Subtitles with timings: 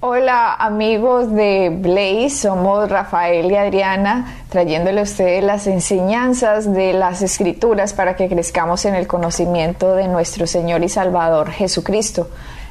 [0.00, 7.20] Hola amigos de Blaze, somos Rafael y Adriana trayéndole a ustedes las enseñanzas de las
[7.20, 12.30] escrituras para que crezcamos en el conocimiento de nuestro Señor y Salvador Jesucristo.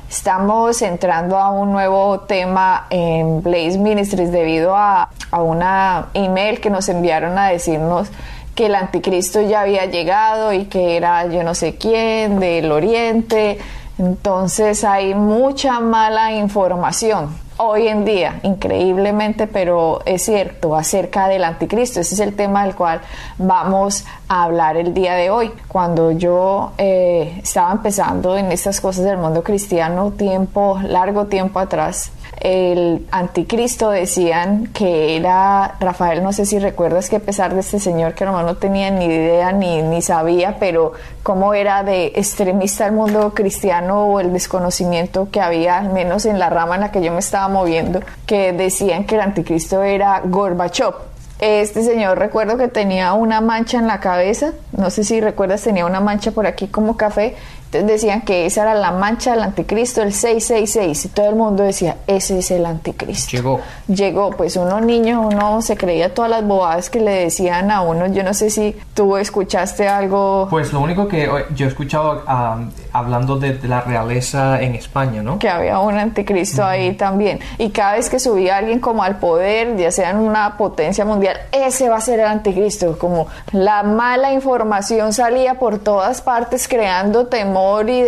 [0.09, 6.69] Estamos entrando a un nuevo tema en Blaze Ministries debido a, a una email que
[6.69, 8.07] nos enviaron a decirnos
[8.55, 13.59] que el anticristo ya había llegado y que era yo no sé quién del oriente
[13.97, 21.99] entonces hay mucha mala información hoy en día, increíblemente, pero es cierto, acerca del anticristo.
[21.99, 23.01] Ese es el tema del cual
[23.37, 25.51] vamos a hablar el día de hoy.
[25.67, 32.11] Cuando yo eh, estaba empezando en estas cosas del mundo cristiano, tiempo, largo tiempo atrás,
[32.39, 37.79] el anticristo decían que era Rafael, no sé si recuerdas que a pesar de este
[37.79, 40.93] señor que no tenía ni idea ni, ni sabía, pero
[41.23, 46.37] cómo era de extremista el mundo cristiano o el desconocimiento que había, al menos en
[46.37, 50.21] la rama en la que yo me estaba moviendo, que decían que el anticristo era
[50.23, 50.93] Gorbachev.
[51.39, 55.85] Este señor recuerdo que tenía una mancha en la cabeza, no sé si recuerdas, tenía
[55.85, 57.35] una mancha por aquí como café
[57.67, 61.63] entonces decían que esa era la mancha del anticristo, el 666, y todo el mundo
[61.63, 63.31] decía, ese es el anticristo.
[63.31, 63.59] Llegó.
[63.87, 68.07] Llegó, pues uno niño, uno se creía todas las bobadas que le decían a uno.
[68.07, 70.47] Yo no sé si tú escuchaste algo.
[70.49, 72.23] Pues lo único que yo he escuchado
[72.93, 75.39] hablando de, la realeza en España, ¿no?
[75.39, 77.39] Que había un anticristo ahí también.
[77.57, 81.37] Y cada vez que subía alguien como al poder, ya sea en una potencia mundial,
[81.51, 82.97] ese va a ser el anticristo.
[82.97, 88.03] Como la mala información salía por todas partes creando temor y,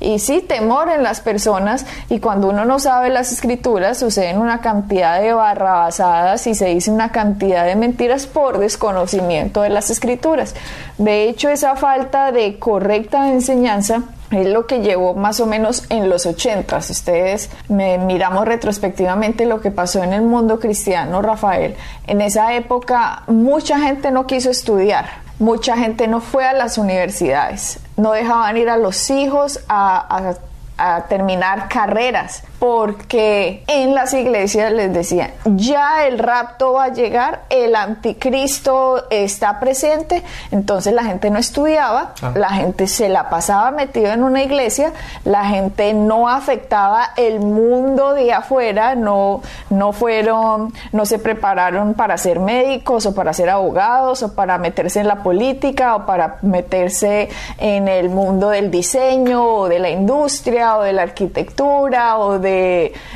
[0.00, 4.60] y sí, temor en las personas y cuando uno no sabe las escrituras suceden una
[4.60, 10.54] cantidad de barrabasadas y se dice una cantidad de mentiras por desconocimiento de las escrituras.
[10.98, 16.08] De hecho, esa falta de correcta enseñanza es lo que llevó más o menos en
[16.08, 16.80] los 80.
[16.80, 21.76] Si ustedes me miramos retrospectivamente lo que pasó en el mundo cristiano, Rafael,
[22.06, 25.22] en esa época mucha gente no quiso estudiar.
[25.38, 30.34] Mucha gente no fue a las universidades, no dejaban ir a los hijos a,
[30.78, 37.40] a terminar carreras porque en las iglesias les decían, ya el rapto va a llegar,
[37.50, 42.30] el anticristo está presente, entonces la gente no estudiaba, ah.
[42.36, 44.92] la gente se la pasaba metida en una iglesia,
[45.24, 52.16] la gente no afectaba el mundo de afuera, no, no fueron, no se prepararon para
[52.16, 57.28] ser médicos o para ser abogados o para meterse en la política o para meterse
[57.58, 62.51] en el mundo del diseño o de la industria o de la arquitectura o de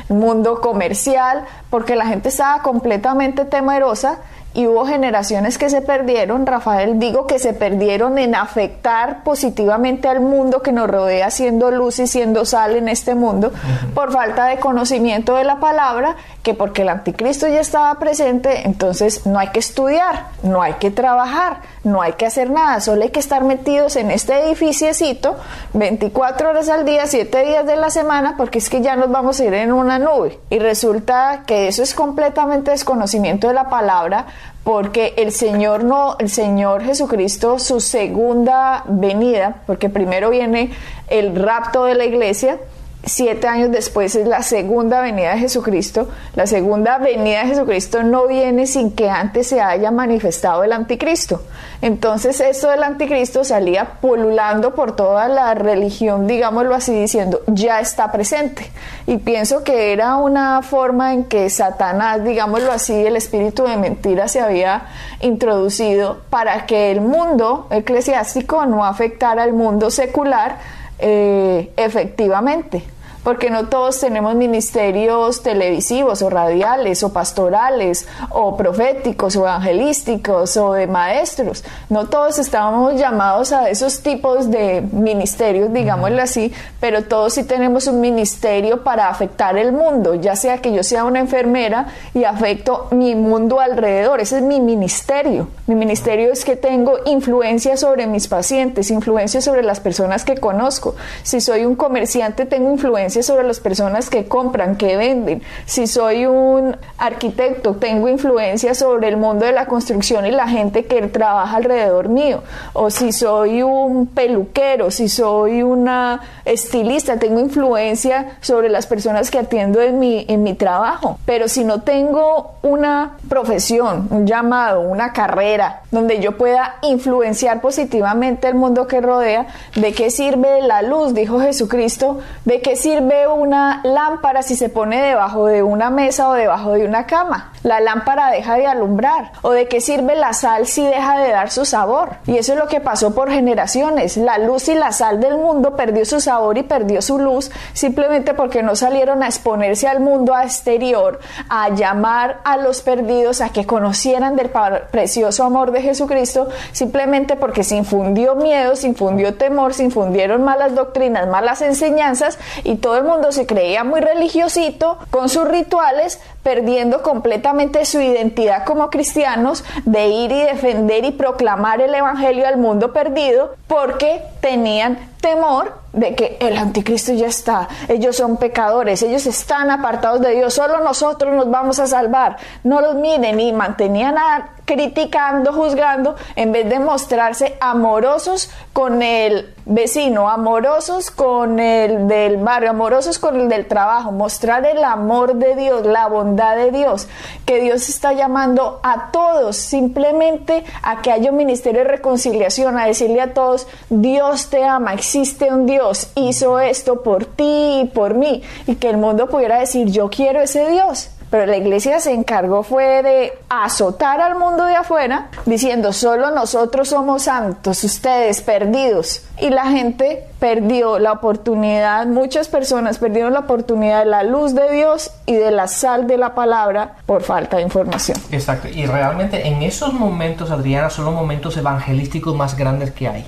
[0.09, 4.19] mundo comercial, porque la gente estaba completamente temerosa
[4.57, 10.19] y hubo generaciones que se perdieron, Rafael, digo que se perdieron en afectar positivamente al
[10.19, 13.51] mundo que nos rodea, siendo luz y siendo sal en este mundo,
[13.93, 19.27] por falta de conocimiento de la palabra, que porque el anticristo ya estaba presente, entonces
[19.27, 23.09] no hay que estudiar, no hay que trabajar, no hay que hacer nada, solo hay
[23.09, 25.35] que estar metidos en este edificiecito
[25.73, 29.39] 24 horas al día, 7 días de la semana, porque es que ya nos vamos
[29.39, 30.39] a ir en una nube.
[30.49, 34.25] Y resulta que eso es completamente desconocimiento de la palabra,
[34.63, 40.71] porque el Señor no, el Señor Jesucristo, su segunda venida, porque primero viene
[41.07, 42.59] el rapto de la iglesia,
[43.07, 46.09] siete años después es la segunda venida de Jesucristo.
[46.35, 51.41] La segunda venida de Jesucristo no viene sin que antes se haya manifestado el anticristo.
[51.81, 58.11] Entonces esto del anticristo salía polulando por toda la religión, digámoslo así, diciendo, ya está
[58.11, 58.69] presente.
[59.05, 64.27] Y pienso que era una forma en que Satanás, digámoslo así, el espíritu de mentira
[64.27, 64.87] se había
[65.21, 70.57] introducido para que el mundo eclesiástico no afectara al mundo secular
[70.99, 72.83] eh, efectivamente
[73.27, 80.71] porque no todos tenemos ministerios televisivos o radiales o pastorales o proféticos o evangelísticos o
[80.71, 81.65] de maestros.
[81.89, 87.87] No todos estamos llamados a esos tipos de ministerios, digámoslo así, pero todos sí tenemos
[87.87, 92.87] un ministerio para afectar el mundo, ya sea que yo sea una enfermera y afecto
[92.91, 95.49] mi mundo alrededor, ese es mi ministerio.
[95.65, 100.95] Mi ministerio es que tengo influencia sobre mis pacientes, influencia sobre las personas que conozco.
[101.23, 105.41] Si soy un comerciante, tengo influencia sobre las personas que compran, que venden.
[105.65, 110.85] Si soy un arquitecto, tengo influencia sobre el mundo de la construcción y la gente
[110.85, 112.43] que trabaja alrededor mío.
[112.73, 119.39] O si soy un peluquero, si soy una estilista, tengo influencia sobre las personas que
[119.39, 121.19] atiendo en mi, en mi trabajo.
[121.25, 128.47] Pero si no tengo una profesión, un llamado, una carrera, donde yo pueda influenciar positivamente
[128.47, 131.13] el mundo que rodea, ¿de qué sirve la luz?
[131.13, 136.33] Dijo Jesucristo, ¿de qué sirve una lámpara si se pone debajo de una mesa o
[136.33, 137.51] debajo de una cama?
[137.67, 139.33] La lámpara deja de alumbrar.
[139.41, 142.11] ¿O de qué sirve la sal si deja de dar su sabor?
[142.25, 144.15] Y eso es lo que pasó por generaciones.
[144.15, 148.33] La luz y la sal del mundo perdió su sabor y perdió su luz simplemente
[148.33, 151.19] porque no salieron a exponerse al mundo exterior,
[151.49, 154.49] a llamar a los perdidos a que conocieran del
[154.89, 160.73] precioso amor de Jesucristo, simplemente porque se infundió miedo, se infundió temor, se infundieron malas
[160.73, 167.03] doctrinas, malas enseñanzas y todo el mundo se creía muy religiosito con sus rituales, perdiendo
[167.03, 172.93] completamente su identidad como cristianos de ir y defender y proclamar el Evangelio al mundo
[172.93, 179.71] perdido porque tenían temor de que el anticristo ya está, ellos son pecadores, ellos están
[179.71, 182.37] apartados de Dios, solo nosotros nos vamos a salvar.
[182.63, 189.55] No los miren y mantenían a, criticando, juzgando, en vez de mostrarse amorosos con el
[189.65, 195.55] vecino, amorosos con el del barrio, amorosos con el del trabajo, mostrar el amor de
[195.55, 197.07] Dios, la bondad de Dios,
[197.45, 202.87] que Dios está llamando a todos, simplemente a que haya un ministerio de reconciliación, a
[202.87, 208.15] decirle a todos, Dios te ama, existe un Dios, hizo esto por ti y por
[208.15, 211.11] mí, y que el mundo pudiera decir, yo quiero ese Dios.
[211.29, 216.89] Pero la iglesia se encargó fue de azotar al mundo de afuera, diciendo, solo nosotros
[216.89, 219.23] somos santos, ustedes perdidos.
[219.39, 224.71] Y la gente perdió la oportunidad, muchas personas perdieron la oportunidad de la luz de
[224.71, 228.17] Dios y de la sal de la palabra por falta de información.
[228.31, 233.25] Exacto, y realmente en esos momentos, Adriana, son los momentos evangelísticos más grandes que hay.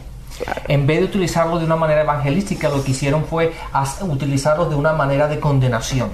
[0.68, 3.54] En vez de utilizarlo de una manera evangelística, lo que hicieron fue
[4.02, 6.10] utilizarlo de una manera de condenación.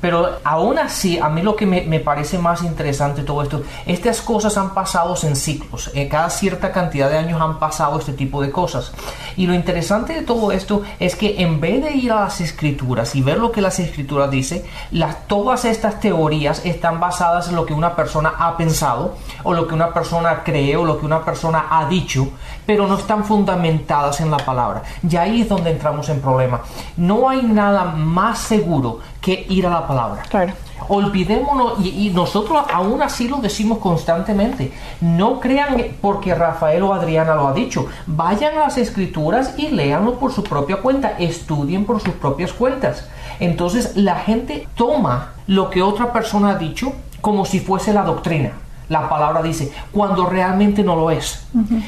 [0.00, 4.56] Pero aún así, a mí lo que me, parece más interesante todo esto, estas cosas
[4.56, 5.90] han pasado en ciclos.
[5.94, 8.92] En cada cierta cantidad de años han pasado este tipo de cosas.
[9.36, 13.14] Y lo interesante de todo esto es que en vez de ir a las escrituras
[13.14, 17.66] y ver lo que las escrituras dicen, las, todas estas teorías están basadas en lo
[17.66, 21.24] que una persona ha pensado, o lo que una persona cree, o lo que una
[21.24, 22.28] persona ha dicho,
[22.66, 24.82] pero no están fundamentadas en la palabra.
[25.08, 26.60] Y ahí es donde entramos en problema.
[26.96, 30.22] No hay nada más seguro que ir a la palabra.
[30.28, 30.52] Claro.
[30.88, 34.72] Olvidémonos, y, nosotros aún así lo decimos constantemente.
[35.00, 37.86] No crean porque Rafael o Adriana lo ha dicho.
[38.06, 41.16] Vayan a las escrituras y léanlo por su propia cuenta.
[41.18, 43.08] Estudien por sus propias cuentas.
[43.38, 48.52] Entonces la gente toma lo que otra persona ha dicho como si fuese la doctrina
[48.88, 51.44] la palabra dice, cuando realmente no lo es.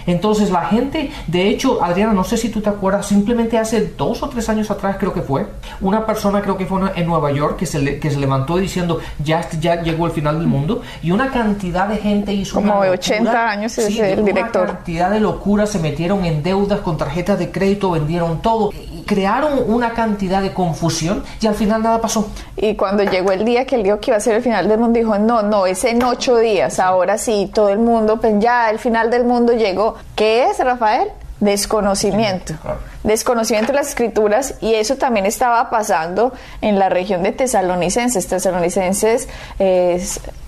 [0.07, 4.23] Entonces la gente, de hecho, Adriana, no sé si tú te acuerdas, simplemente hace dos
[4.23, 5.47] o tres años atrás creo que fue,
[5.81, 9.49] una persona creo que fue en Nueva York que se, que se levantó diciendo, ya,
[9.61, 12.57] ya llegó el final del mundo, y una cantidad de gente hizo...
[12.57, 14.63] Como de 80 años es el director.
[14.65, 18.71] Una cantidad de locura, se metieron en deudas con tarjetas de crédito, vendieron todo
[19.05, 22.29] crearon una cantidad de confusión y al final nada pasó.
[22.57, 24.79] Y cuando llegó el día que él dijo que iba a ser el final del
[24.79, 28.71] mundo, dijo, no, no, es en ocho días, ahora sí, todo el mundo, pues ya
[28.71, 29.97] el final del mundo llegó.
[30.15, 31.09] ¿Qué es, Rafael?
[31.41, 32.55] Desconocimiento.
[33.03, 38.27] Desconocimiento de las escrituras y eso también estaba pasando en la región de Tesalonicenses.
[38.29, 39.29] Tesalonicenses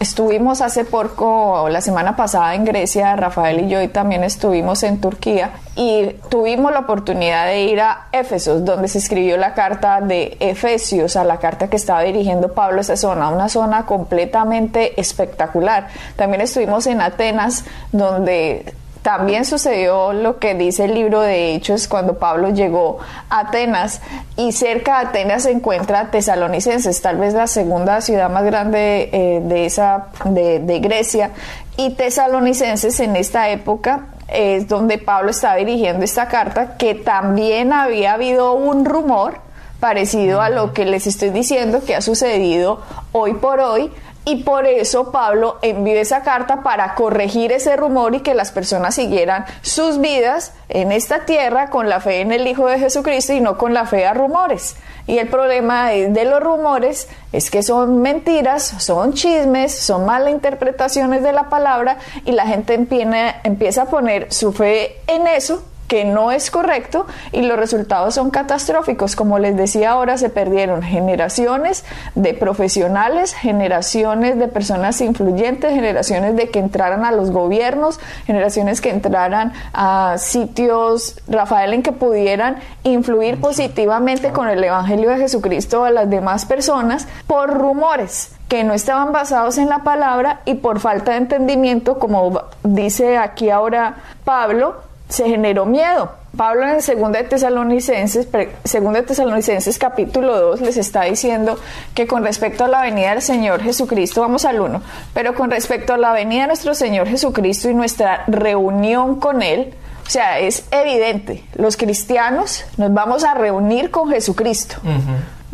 [0.00, 5.00] estuvimos hace poco, la semana pasada en Grecia, Rafael y yo, y también estuvimos en
[5.00, 10.36] Turquía y tuvimos la oportunidad de ir a Éfesos, donde se escribió la carta de
[10.40, 15.88] Efesios, a la carta que estaba dirigiendo Pablo a esa zona, una zona completamente espectacular.
[16.14, 18.72] También estuvimos en Atenas, donde
[19.06, 22.98] también sucedió lo que dice el libro de Hechos cuando Pablo llegó
[23.30, 24.00] a Atenas
[24.36, 29.40] y cerca de Atenas se encuentra Tesalonicenses, tal vez la segunda ciudad más grande eh,
[29.44, 31.30] de, esa, de, de Grecia.
[31.76, 38.14] Y Tesalonicenses en esta época es donde Pablo está dirigiendo esta carta, que también había
[38.14, 39.38] habido un rumor
[39.78, 42.82] parecido a lo que les estoy diciendo que ha sucedido
[43.12, 43.92] hoy por hoy,
[44.28, 48.96] y por eso Pablo envió esa carta para corregir ese rumor y que las personas
[48.96, 53.40] siguieran sus vidas en esta tierra con la fe en el Hijo de Jesucristo y
[53.40, 54.74] no con la fe a rumores.
[55.06, 61.22] Y el problema de los rumores es que son mentiras, son chismes, son malas interpretaciones
[61.22, 66.32] de la palabra y la gente empieza a poner su fe en eso que no
[66.32, 69.16] es correcto y los resultados son catastróficos.
[69.16, 76.50] Como les decía ahora, se perdieron generaciones de profesionales, generaciones de personas influyentes, generaciones de
[76.50, 83.40] que entraran a los gobiernos, generaciones que entraran a sitios, Rafael, en que pudieran influir
[83.40, 89.12] positivamente con el Evangelio de Jesucristo a las demás personas por rumores que no estaban
[89.12, 94.76] basados en la palabra y por falta de entendimiento, como dice aquí ahora Pablo,
[95.08, 96.10] se generó miedo.
[96.36, 101.58] Pablo en el 2 de Tesalonicenses, de Tesalonicenses capítulo 2 les está diciendo
[101.94, 104.82] que con respecto a la venida del Señor Jesucristo, vamos al 1,
[105.14, 109.72] pero con respecto a la venida de nuestro Señor Jesucristo y nuestra reunión con Él,
[110.06, 114.76] o sea, es evidente, los cristianos nos vamos a reunir con Jesucristo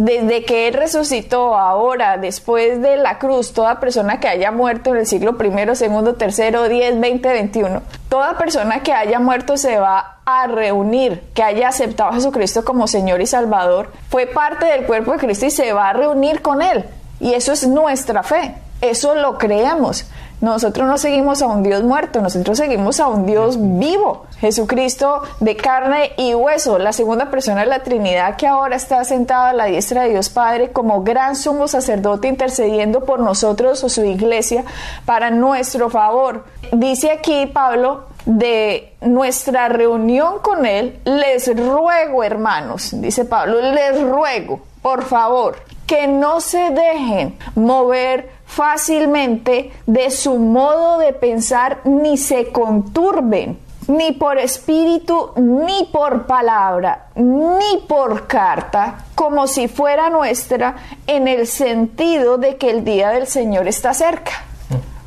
[0.04, 4.96] desde que Él resucitó ahora, después de la cruz, toda persona que haya muerto en
[4.96, 10.16] el siglo primero, segundo, tercero, diez, veinte, veintiuno, toda persona que haya muerto se va
[10.24, 15.12] a reunir, que haya aceptado a Jesucristo como Señor y Salvador, fue parte del cuerpo
[15.12, 16.84] de Cristo y se va a reunir con Él.
[17.20, 20.04] Y eso es nuestra fe, eso lo creemos.
[20.42, 25.54] Nosotros no seguimos a un Dios muerto, nosotros seguimos a un Dios vivo, Jesucristo de
[25.54, 29.66] carne y hueso, la segunda persona de la Trinidad que ahora está sentada a la
[29.66, 34.64] diestra de Dios Padre como gran sumo sacerdote intercediendo por nosotros o su iglesia
[35.06, 36.44] para nuestro favor.
[36.72, 44.60] Dice aquí Pablo de nuestra reunión con Él, les ruego hermanos, dice Pablo, les ruego,
[44.82, 45.54] por favor,
[45.86, 54.12] que no se dejen mover fácilmente de su modo de pensar ni se conturben, ni
[54.12, 62.36] por espíritu, ni por palabra, ni por carta, como si fuera nuestra, en el sentido
[62.36, 64.32] de que el día del Señor está cerca.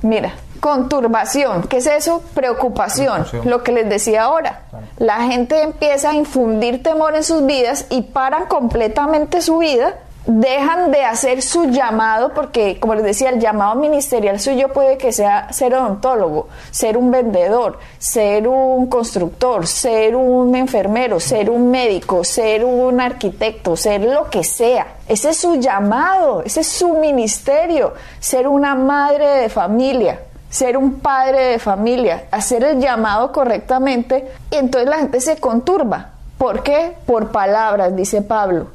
[0.02, 0.08] Mm.
[0.08, 2.24] Mira, conturbación, ¿qué es eso?
[2.34, 4.64] Preocupación, lo que les decía ahora.
[4.98, 9.94] La gente empieza a infundir temor en sus vidas y paran completamente su vida
[10.27, 15.12] dejan de hacer su llamado, porque como les decía, el llamado ministerial suyo puede que
[15.12, 22.24] sea ser odontólogo, ser un vendedor, ser un constructor, ser un enfermero, ser un médico,
[22.24, 24.88] ser un arquitecto, ser lo que sea.
[25.08, 31.00] Ese es su llamado, ese es su ministerio, ser una madre de familia ser un
[31.01, 36.12] padre de familia, hacer el llamado correctamente, y entonces la gente se conturba.
[36.38, 36.96] ¿Por qué?
[37.05, 38.67] Por palabras, dice Pablo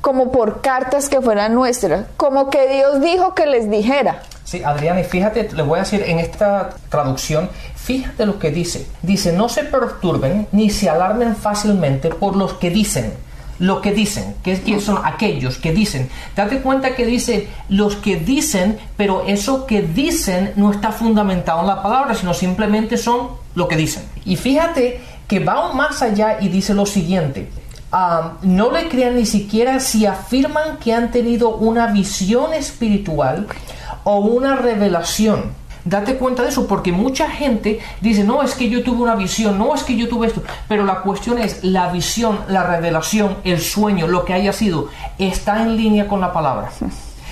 [0.00, 4.22] como por cartas que fueran nuestras, como que Dios dijo que les dijera.
[4.44, 8.86] Sí, Adriana, y fíjate, le voy a decir en esta traducción, fíjate lo que dice.
[9.02, 13.12] Dice, no se perturben ni se alarmen fácilmente por los que dicen.
[13.58, 16.08] Lo que dicen, que son aquellos que dicen.
[16.36, 21.66] Date cuenta que dice los que dicen, pero eso que dicen no está fundamentado en
[21.66, 24.04] la palabra, sino simplemente son lo que dicen.
[24.24, 27.50] Y fíjate que va más allá y dice lo siguiente,
[28.42, 33.46] no le crean ni siquiera si afirman que han tenido una visión espiritual
[34.04, 35.56] o una revelación.
[35.84, 39.56] Date cuenta de eso, porque mucha gente dice, no, es que yo tuve una visión,
[39.56, 40.42] no, es que yo tuve esto.
[40.68, 45.62] Pero la cuestión es, la visión, la revelación, el sueño, lo que haya sido, ¿está
[45.62, 46.70] en línea con la palabra?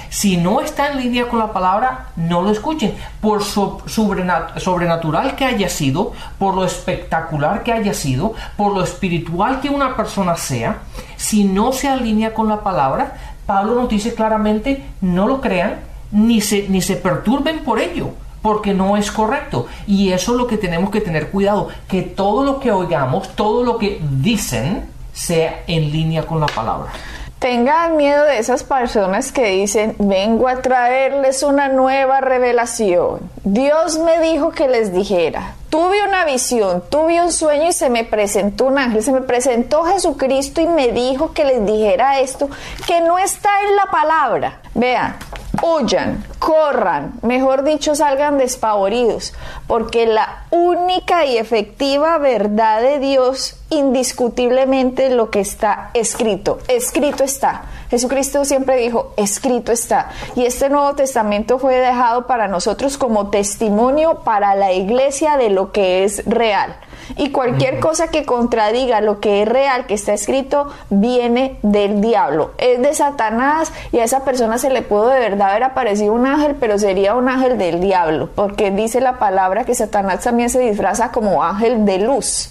[0.09, 2.95] Si no está en línea con la palabra, no lo escuchen.
[3.21, 9.69] Por sobrenatural que haya sido, por lo espectacular que haya sido, por lo espiritual que
[9.69, 10.79] una persona sea,
[11.17, 16.41] si no se alinea con la palabra, Pablo nos dice claramente, no lo crean, ni
[16.41, 18.11] se, ni se perturben por ello
[18.43, 19.67] porque no es correcto.
[19.89, 23.65] Y eso es lo que tenemos que tener cuidado, que todo lo que oigamos, todo
[23.65, 26.93] lo que dicen, sea en línea con la palabra.
[27.38, 33.31] Tengan miedo de esas personas que dicen, vengo a traerles una nueva revelación.
[33.45, 38.05] Dios me dijo que les dijera, tuve una visión, tuve un sueño y se me
[38.05, 42.49] presentó un ángel, se me presentó Jesucristo y me dijo que les dijera esto,
[42.87, 44.61] que no está en la palabra.
[44.75, 45.16] Vean,
[45.63, 49.35] huyan, corran, mejor dicho, salgan despavoridos,
[49.67, 57.65] porque la única y efectiva verdad de Dios, indiscutiblemente lo que está escrito, escrito está.
[57.91, 60.11] Jesucristo siempre dijo, escrito está.
[60.35, 65.73] Y este Nuevo Testamento fue dejado para nosotros como testimonio para la iglesia de lo
[65.73, 66.77] que es real.
[67.17, 72.53] Y cualquier cosa que contradiga lo que es real, que está escrito, viene del diablo,
[72.59, 76.27] es de Satanás y a esa persona se le pudo de verdad haber aparecido un
[76.27, 80.59] ángel, pero sería un ángel del diablo, porque dice la palabra que Satanás también se
[80.59, 82.51] disfraza como ángel de luz.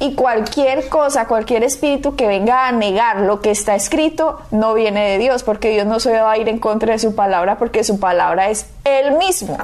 [0.00, 5.10] Y cualquier cosa, cualquier espíritu que venga a negar lo que está escrito, no viene
[5.10, 7.82] de Dios, porque Dios no se va a ir en contra de su palabra, porque
[7.82, 9.58] su palabra es Él mismo.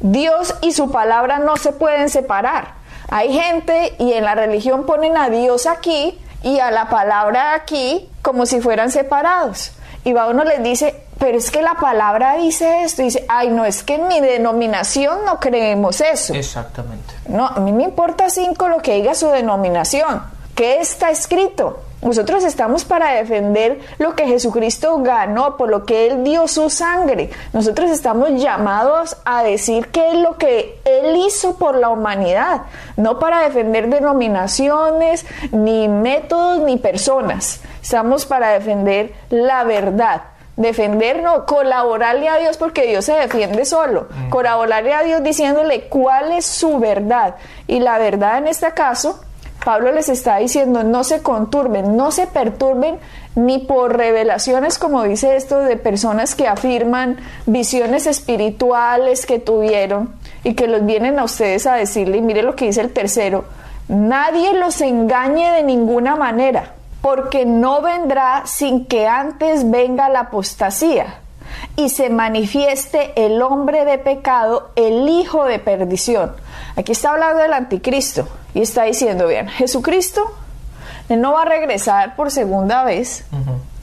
[0.00, 2.77] Dios y su palabra no se pueden separar.
[3.08, 8.08] Hay gente y en la religión ponen a Dios aquí y a la palabra aquí
[8.22, 9.72] como si fueran separados.
[10.04, 13.48] Y va uno les dice, pero es que la palabra dice esto, y dice, ay,
[13.48, 16.34] no, es que en mi denominación no creemos eso.
[16.34, 17.14] Exactamente.
[17.28, 20.22] No, a mí me importa cinco lo que diga su denominación.
[20.54, 21.80] ¿Qué está escrito?
[22.02, 27.30] Nosotros estamos para defender lo que Jesucristo ganó, por lo que Él dio su sangre.
[27.52, 32.62] Nosotros estamos llamados a decir qué es lo que Él hizo por la humanidad,
[32.96, 37.60] no para defender denominaciones, ni métodos, ni personas.
[37.82, 40.22] Estamos para defender la verdad
[40.58, 44.28] defender, no, colaborarle a Dios porque Dios se defiende solo, mm.
[44.28, 47.36] colaborarle a Dios diciéndole cuál es su verdad.
[47.68, 49.20] Y la verdad en este caso,
[49.64, 52.98] Pablo les está diciendo, no se conturben, no se perturben
[53.34, 60.54] ni por revelaciones, como dice esto, de personas que afirman visiones espirituales que tuvieron y
[60.54, 63.44] que los vienen a ustedes a decirle, y mire lo que dice el tercero,
[63.88, 71.20] nadie los engañe de ninguna manera porque no vendrá sin que antes venga la apostasía
[71.76, 76.32] y se manifieste el hombre de pecado, el hijo de perdición.
[76.76, 80.34] Aquí está hablando del anticristo y está diciendo, bien, Jesucristo
[81.08, 83.24] no va a regresar por segunda vez,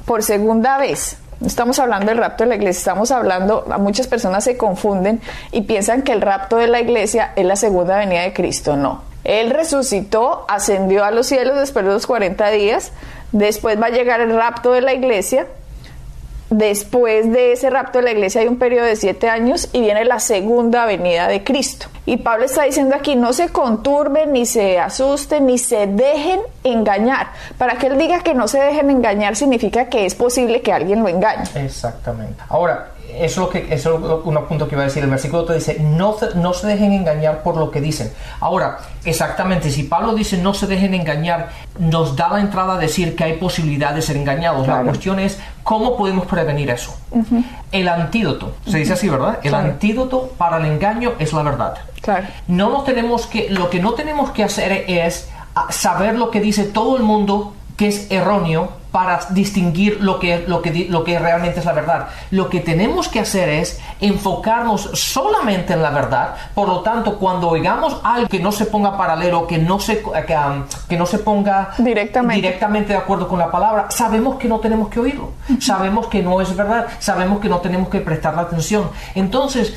[0.05, 1.17] por segunda vez.
[1.45, 6.01] Estamos hablando del rapto de la iglesia, estamos hablando, muchas personas se confunden y piensan
[6.01, 8.77] que el rapto de la iglesia es la segunda venida de Cristo.
[8.77, 12.91] No, él resucitó, ascendió a los cielos después de los 40 días,
[13.31, 15.47] después va a llegar el rapto de la iglesia,
[16.49, 20.05] después de ese rapto de la iglesia hay un periodo de siete años y viene
[20.05, 21.87] la segunda venida de Cristo.
[22.05, 27.27] Y Pablo está diciendo aquí, no se conturben, ni se asusten, ni se dejen engañar.
[27.57, 31.01] Para que él diga que no se dejen engañar significa que es posible que alguien
[31.01, 31.43] lo engañe.
[31.55, 32.43] Exactamente.
[32.47, 32.91] Ahora,
[33.23, 35.03] eso es lo que eso es un punto que iba a decir.
[35.03, 38.11] El versículo te dice, no, no se dejen engañar por lo que dicen.
[38.39, 43.15] Ahora, exactamente, si Pablo dice no se dejen engañar, nos da la entrada a decir
[43.15, 44.67] que hay posibilidad de ser engañados.
[44.67, 46.95] La cuestión es cómo podemos prevenir eso.
[47.71, 49.39] El antídoto, se dice así, ¿verdad?
[49.43, 51.77] El antídoto para el engaño es la verdad.
[52.01, 52.27] Claro.
[52.47, 55.29] No nos tenemos que, lo que no tenemos que hacer es
[55.69, 60.61] saber lo que dice todo el mundo que es erróneo para distinguir lo que, lo,
[60.61, 62.07] que, lo que realmente es la verdad.
[62.31, 66.35] Lo que tenemos que hacer es enfocarnos solamente en la verdad.
[66.53, 70.37] Por lo tanto, cuando oigamos algo que no se ponga paralelo, que no se, que,
[70.37, 72.41] um, no se ponga directamente.
[72.41, 75.31] directamente de acuerdo con la palabra, sabemos que no tenemos que oírlo.
[75.59, 76.87] Sabemos que no es verdad.
[76.99, 78.89] Sabemos que no tenemos que prestar la atención.
[79.13, 79.75] Entonces,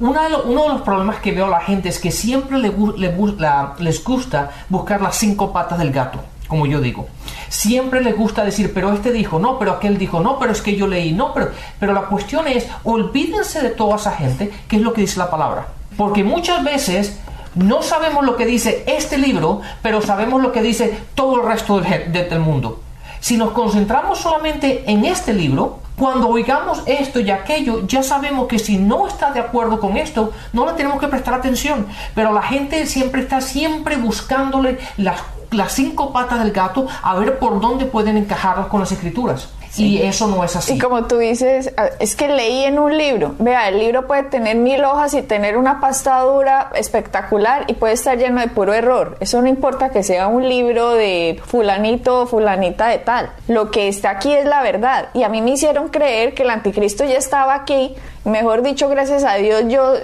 [0.00, 4.50] uno de, los problemas que veo a la gente es que siempre le, les gusta
[4.68, 7.08] buscar las cinco patas del gato como yo digo.
[7.48, 10.76] Siempre les gusta decir, pero este dijo no, pero aquel dijo no, pero es que
[10.76, 14.82] yo leí no, pero, pero la cuestión es, olvídense de toda esa gente, que es
[14.82, 15.68] lo que dice la palabra.
[15.96, 17.18] Porque muchas veces
[17.54, 21.80] no sabemos lo que dice este libro, pero sabemos lo que dice todo el resto
[21.80, 22.82] del, del mundo.
[23.20, 28.58] Si nos concentramos solamente en este libro, cuando oigamos esto y aquello, ya sabemos que
[28.58, 31.86] si no está de acuerdo con esto, no le tenemos que prestar atención.
[32.14, 37.38] Pero la gente siempre está siempre buscándole las las cinco patas del gato a ver
[37.38, 39.48] por dónde pueden encajarlas con las escrituras.
[39.78, 40.74] Y eso no es así.
[40.74, 43.34] Y como tú dices, es que leí en un libro.
[43.38, 48.16] Vea, el libro puede tener mil hojas y tener una pastadura espectacular y puede estar
[48.16, 49.16] lleno de puro error.
[49.20, 53.30] Eso no importa que sea un libro de fulanito o fulanita de tal.
[53.48, 55.08] Lo que está aquí es la verdad.
[55.12, 57.94] Y a mí me hicieron creer que el anticristo ya estaba aquí.
[58.24, 59.94] Mejor dicho, gracias a Dios, yo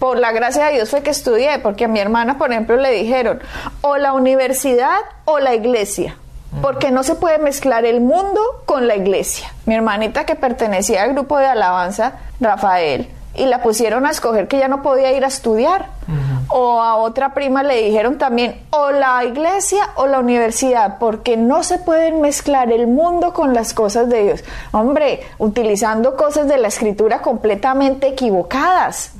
[0.00, 2.90] por la gracia de Dios fue que estudié, porque a mi hermana, por ejemplo, le
[2.90, 3.40] dijeron
[3.82, 6.16] o la universidad o la iglesia,
[6.62, 9.52] porque no se puede mezclar el mundo con la iglesia.
[9.66, 14.58] Mi hermanita que pertenecía al grupo de alabanza, Rafael, y la pusieron a escoger que
[14.58, 15.86] ya no podía ir a estudiar.
[16.48, 21.62] O a otra prima le dijeron también o la iglesia o la universidad, porque no
[21.62, 24.44] se pueden mezclar el mundo con las cosas de Dios.
[24.72, 29.12] Hombre, utilizando cosas de la escritura completamente equivocadas.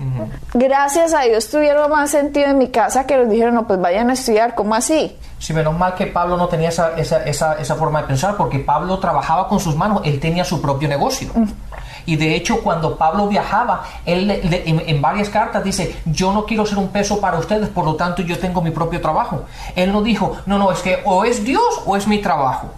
[0.55, 4.11] Gracias a Dios tuvieron más sentido en mi casa que nos dijeron, no, pues vayan
[4.11, 5.17] a estudiar, ¿cómo así?
[5.39, 8.59] Sí, menos mal que Pablo no tenía esa, esa, esa, esa forma de pensar, porque
[8.59, 11.31] Pablo trabajaba con sus manos, él tenía su propio negocio.
[12.07, 16.79] Y de hecho, cuando Pablo viajaba, él en, varias cartas dice, yo no quiero ser
[16.79, 19.45] un peso para ustedes, por lo tanto yo tengo mi propio trabajo.
[19.77, 22.71] Él no dijo, no, no, es que o es Dios o es mi trabajo.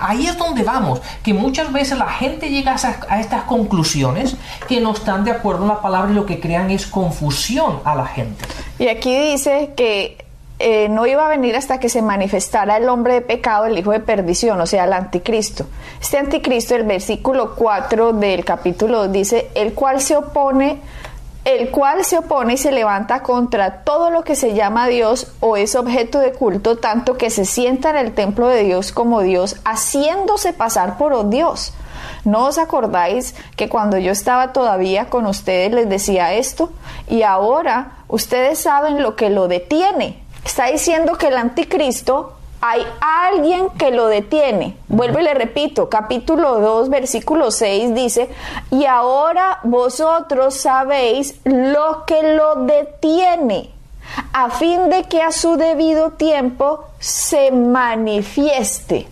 [0.00, 2.76] Ahí es donde vamos, que muchas veces la gente llega
[3.08, 6.70] a, estas conclusiones que no están de acuerdo en la palabra y lo que crean
[6.70, 8.44] es confusión a la gente.
[8.78, 10.23] Y aquí dice que
[10.66, 13.90] eh, no iba a venir hasta que se manifestara el hombre de pecado, el hijo
[13.90, 15.66] de perdición, o sea, el anticristo.
[16.00, 20.80] Este anticristo, el versículo 4 del capítulo dice, el cual se opone
[21.44, 25.58] el cual se opone y se levanta contra todo lo que se llama Dios o
[25.58, 29.56] es objeto de culto, tanto que se sienta en el templo de Dios como Dios,
[29.66, 31.74] haciéndose pasar por Dios.
[32.24, 36.72] ¿No os acordáis que cuando yo estaba todavía con ustedes les decía esto?
[37.06, 40.23] Y ahora ustedes saben lo que lo detiene.
[40.44, 44.76] Está diciendo que el anticristo hay alguien que lo detiene.
[44.88, 48.30] Vuelvo y le repito, capítulo 2, versículo 6 dice,
[48.70, 53.70] y ahora vosotros sabéis lo que lo detiene,
[54.32, 59.08] a fin de que a su debido tiempo se manifieste.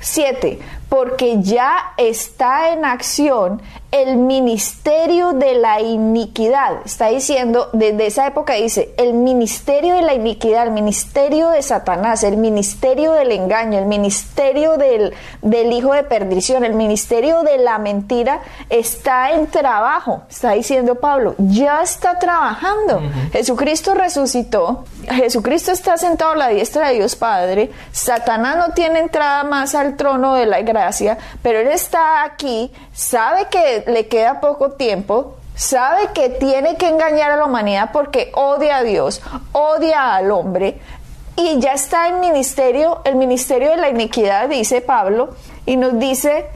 [0.00, 3.60] 7 porque ya está en acción
[3.90, 6.82] el ministerio de la iniquidad.
[6.84, 12.22] Está diciendo, desde esa época dice, el ministerio de la iniquidad, el ministerio de Satanás,
[12.22, 17.78] el ministerio del engaño, el ministerio del, del hijo de perdición, el ministerio de la
[17.78, 20.22] mentira, está en trabajo.
[20.28, 23.00] Está diciendo Pablo, ya está trabajando.
[23.32, 29.44] Jesucristo resucitó, Jesucristo está sentado a la diestra de Dios Padre, Satanás no tiene entrada
[29.44, 34.72] más al trono de la gracia, pero él está aquí, sabe que le queda poco
[34.72, 40.30] tiempo, sabe que tiene que engañar a la humanidad porque odia a Dios, odia al
[40.30, 40.78] hombre
[41.40, 45.30] y ya está en ministerio, el ministerio de la iniquidad, dice Pablo,
[45.66, 46.46] y nos dice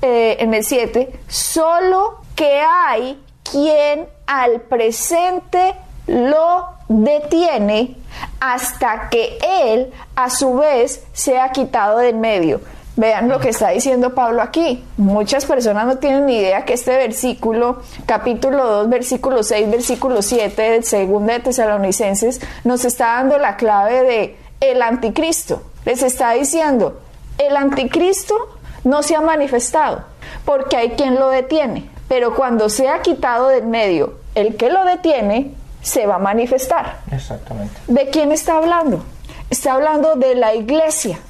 [0.00, 5.74] eh, en el 7, solo que hay quien al presente
[6.06, 7.96] lo detiene
[8.38, 12.60] hasta que él a su vez sea quitado del medio.
[12.98, 14.84] Vean lo que está diciendo Pablo aquí.
[14.96, 20.60] Muchas personas no tienen ni idea que este versículo, capítulo 2, versículo 6, versículo 7
[20.60, 25.62] del segundo de Tesalonicenses, nos está dando la clave de el anticristo.
[25.84, 27.00] Les está diciendo,
[27.38, 28.34] el anticristo
[28.82, 30.02] no se ha manifestado
[30.44, 35.52] porque hay quien lo detiene, pero cuando sea quitado del medio, el que lo detiene
[35.82, 36.98] se va a manifestar.
[37.12, 37.80] Exactamente.
[37.86, 39.04] ¿De quién está hablando?
[39.50, 41.20] Está hablando de la iglesia.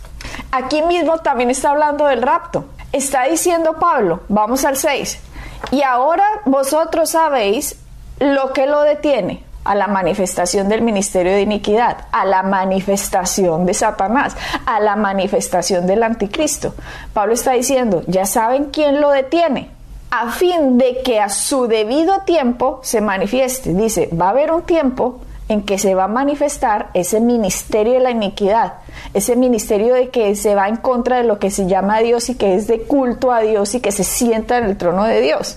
[0.50, 2.64] Aquí mismo también está hablando del rapto.
[2.92, 5.20] Está diciendo Pablo, vamos al 6,
[5.72, 7.76] y ahora vosotros sabéis
[8.18, 13.74] lo que lo detiene a la manifestación del ministerio de iniquidad, a la manifestación de
[13.74, 14.34] Satanás,
[14.64, 16.74] a la manifestación del anticristo.
[17.12, 19.70] Pablo está diciendo, ya saben quién lo detiene,
[20.10, 23.74] a fin de que a su debido tiempo se manifieste.
[23.74, 28.00] Dice, va a haber un tiempo en que se va a manifestar ese ministerio de
[28.00, 28.74] la iniquidad,
[29.14, 32.34] ese ministerio de que se va en contra de lo que se llama Dios y
[32.34, 35.56] que es de culto a Dios y que se sienta en el trono de Dios.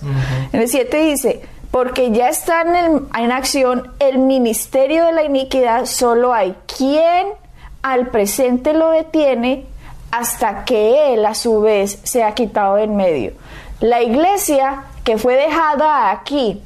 [0.54, 5.86] En el 7 dice, porque ya está en, en acción el ministerio de la iniquidad,
[5.86, 7.28] solo hay quien
[7.82, 9.66] al presente lo detiene
[10.12, 13.34] hasta que él a su vez se ha quitado en medio.
[13.80, 16.62] La iglesia que fue dejada aquí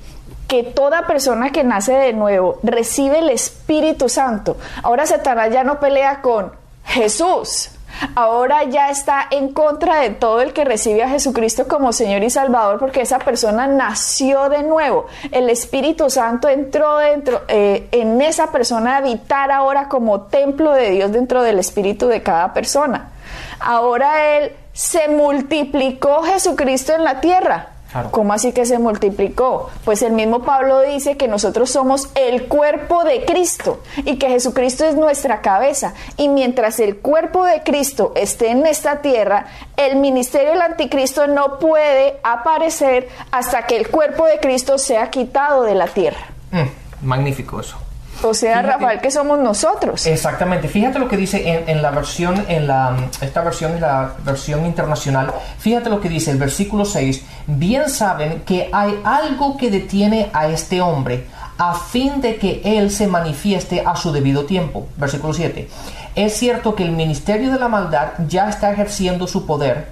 [0.48, 4.58] que toda persona que nace de nuevo recibe el Espíritu Santo.
[4.84, 6.52] Ahora Satanás ya no pelea con
[6.86, 7.72] Jesús.
[8.16, 12.30] Ahora ya está en contra de todo el que recibe a Jesucristo como Señor y
[12.30, 15.06] Salvador porque esa persona nació de nuevo.
[15.32, 20.92] El Espíritu Santo entró dentro eh, en esa persona a habitar ahora como templo de
[20.92, 23.12] Dios dentro del Espíritu de cada persona.
[23.60, 27.75] Ahora Él se multiplicó Jesucristo en la tierra
[28.12, 29.70] ¿Cómo así que se multiplicó?
[29.86, 34.86] Pues el mismo Pablo dice que nosotros somos el cuerpo de Cristo y que Jesucristo
[34.86, 35.94] es nuestra cabeza.
[36.18, 39.46] Y mientras el cuerpo de Cristo esté en esta tierra,
[39.78, 45.64] el ministerio del anticristo no puede aparecer hasta que el cuerpo de Cristo sea quitado
[45.64, 46.20] de la tierra.
[46.52, 47.78] Mm, magnífico eso.
[48.24, 50.06] O sea, Rafael, que somos nosotros.
[50.06, 50.68] Exactamente.
[50.68, 55.34] Fíjate lo que dice en, la versión, en la, esta versión es la versión internacional.
[55.60, 57.24] Fíjate lo que dice el versículo 6.
[57.48, 61.26] Bien saben que hay algo que detiene a este hombre
[61.58, 64.88] a fin de que él se manifieste a su debido tiempo.
[64.98, 65.70] Versículo 7.
[66.16, 69.90] Es cierto que el ministerio de la maldad ya está ejerciendo su poder,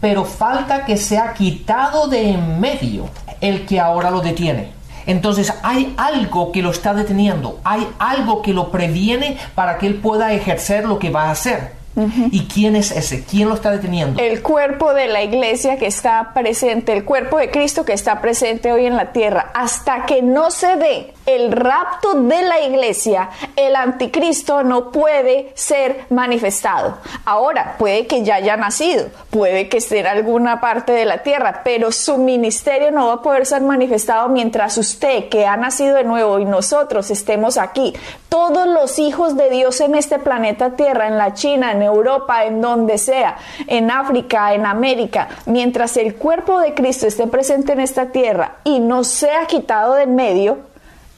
[0.00, 3.08] pero falta que sea quitado de en medio
[3.40, 8.52] el que ahora lo detiene entonces hay algo que lo está deteniendo, hay algo que
[8.52, 11.81] lo previene para que él pueda ejercer lo que va a hacer.
[11.94, 13.24] ¿Y quién es ese?
[13.24, 14.20] ¿Quién lo está deteniendo?
[14.22, 18.72] El cuerpo de la iglesia que está presente, el cuerpo de Cristo que está presente
[18.72, 19.50] hoy en la tierra.
[19.54, 26.06] Hasta que no se dé el rapto de la iglesia, el anticristo no puede ser
[26.10, 26.98] manifestado.
[27.24, 31.60] Ahora, puede que ya haya nacido, puede que esté en alguna parte de la tierra,
[31.62, 36.04] pero su ministerio no va a poder ser manifestado mientras usted, que ha nacido de
[36.04, 37.92] nuevo, y nosotros estemos aquí.
[38.28, 42.60] Todos los hijos de Dios en este planeta Tierra, en la China, en Europa, en
[42.60, 48.06] donde sea, en África, en América, mientras el cuerpo de Cristo esté presente en esta
[48.06, 50.72] tierra y no sea quitado del medio,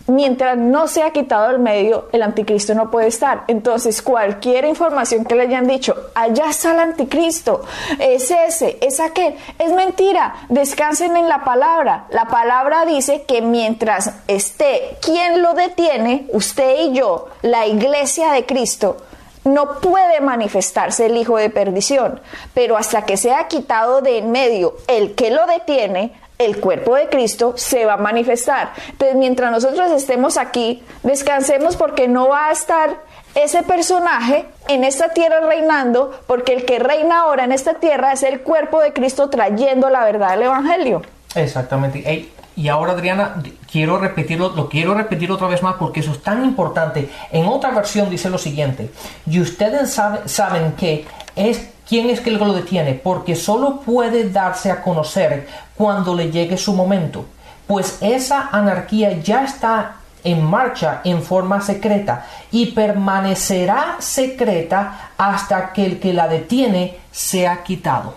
[0.06, 3.44] mientras no sea quitado del medio, el anticristo no puede estar.
[3.48, 7.62] Entonces, cualquier información que le hayan dicho, allá está el anticristo,
[7.98, 10.34] es ese, es aquel, es mentira.
[10.48, 12.06] Descansen en la palabra.
[12.10, 18.46] La palabra dice que mientras esté quien lo detiene, usted y yo, la iglesia de
[18.46, 18.96] Cristo,
[19.44, 22.20] no puede manifestarse el hijo de perdición,
[22.54, 27.08] pero hasta que sea quitado de en medio el que lo detiene, el cuerpo de
[27.08, 28.72] Cristo se va a manifestar.
[28.90, 32.96] Entonces, mientras nosotros estemos aquí, descansemos porque no va a estar
[33.34, 38.22] ese personaje en esta tierra reinando, porque el que reina ahora en esta tierra es
[38.22, 41.02] el cuerpo de Cristo trayendo la verdad del Evangelio.
[41.34, 42.30] Exactamente.
[42.56, 46.44] Y ahora, Adriana, quiero repetirlo, lo quiero repetir otra vez más porque eso es tan
[46.44, 47.10] importante.
[47.32, 48.90] En otra versión dice lo siguiente,
[49.26, 52.94] y ustedes saben que es ¿Quién es que lo detiene?
[52.94, 57.26] Porque solo puede darse a conocer cuando le llegue su momento.
[57.66, 65.84] Pues esa anarquía ya está en marcha en forma secreta y permanecerá secreta hasta que
[65.84, 68.14] el que la detiene sea quitado.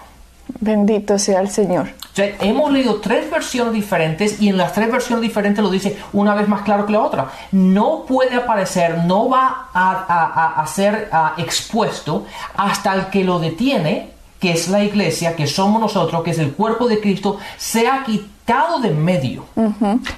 [0.60, 5.64] Bendito sea el Señor hemos leído tres versiones diferentes y en las tres versiones diferentes
[5.64, 7.32] lo dice una vez más claro que la otra.
[7.52, 14.68] No puede aparecer, no va a, ser expuesto hasta el que lo detiene, que es
[14.68, 18.92] la iglesia, que somos nosotros, que es el cuerpo de Cristo, sea quitado quitado de
[18.92, 19.44] medio.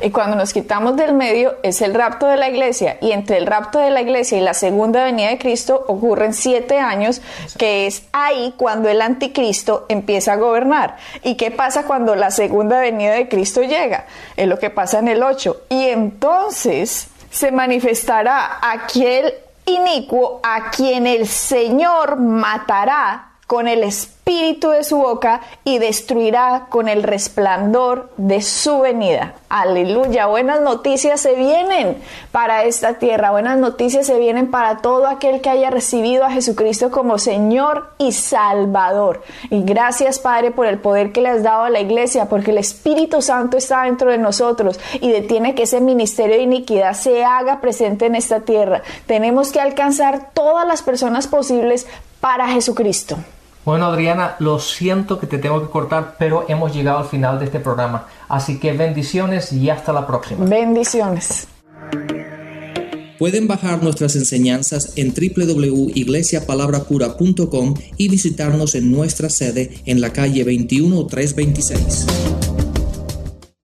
[0.01, 2.99] Y cuando nos quitamos del medio es el rapto de la iglesia.
[3.01, 6.79] Y entre el rapto de la iglesia y la segunda venida de Cristo ocurren siete
[6.79, 7.21] años,
[7.57, 10.97] que es ahí cuando el anticristo empieza a gobernar.
[11.23, 14.05] ¿Y qué pasa cuando la segunda venida de Cristo llega?
[14.37, 15.63] Es lo que pasa en el 8.
[15.69, 19.33] Y entonces se manifestará aquel
[19.65, 26.87] inicuo a quien el Señor matará con el espíritu de su boca y destruirá con
[26.87, 29.33] el resplandor de su venida.
[29.49, 31.97] Aleluya, buenas noticias se vienen
[32.31, 36.91] para esta tierra, buenas noticias se vienen para todo aquel que haya recibido a Jesucristo
[36.91, 39.23] como Señor y Salvador.
[39.49, 42.59] Y gracias Padre por el poder que le has dado a la iglesia, porque el
[42.59, 47.61] Espíritu Santo está dentro de nosotros y detiene que ese ministerio de iniquidad se haga
[47.61, 48.83] presente en esta tierra.
[49.07, 51.87] Tenemos que alcanzar todas las personas posibles
[52.21, 53.17] para Jesucristo.
[53.65, 57.45] Bueno, Adriana, lo siento que te tengo que cortar, pero hemos llegado al final de
[57.45, 58.07] este programa.
[58.27, 60.45] Así que bendiciones y hasta la próxima.
[60.45, 61.47] Bendiciones.
[63.19, 72.05] Pueden bajar nuestras enseñanzas en www.iglesiapalabracura.com y visitarnos en nuestra sede en la calle 21326.